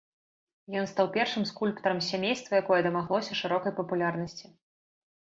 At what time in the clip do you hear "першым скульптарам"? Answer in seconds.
1.17-2.01